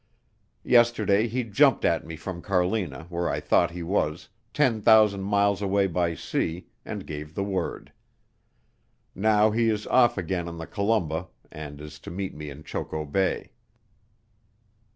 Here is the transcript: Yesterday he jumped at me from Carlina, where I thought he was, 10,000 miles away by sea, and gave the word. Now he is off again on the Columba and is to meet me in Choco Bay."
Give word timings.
Yesterday 0.63 1.27
he 1.27 1.43
jumped 1.43 1.85
at 1.85 2.03
me 2.07 2.15
from 2.15 2.41
Carlina, 2.41 3.05
where 3.09 3.29
I 3.29 3.39
thought 3.39 3.69
he 3.69 3.83
was, 3.83 4.29
10,000 4.55 5.21
miles 5.21 5.61
away 5.61 5.85
by 5.85 6.15
sea, 6.15 6.65
and 6.83 7.05
gave 7.05 7.35
the 7.35 7.43
word. 7.43 7.91
Now 9.13 9.51
he 9.51 9.69
is 9.69 9.85
off 9.85 10.17
again 10.17 10.47
on 10.47 10.57
the 10.57 10.65
Columba 10.65 11.27
and 11.51 11.79
is 11.79 11.99
to 11.99 12.09
meet 12.09 12.33
me 12.33 12.49
in 12.49 12.63
Choco 12.63 13.05
Bay." 13.05 13.51